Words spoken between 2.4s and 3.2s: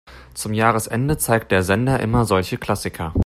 Klassiker.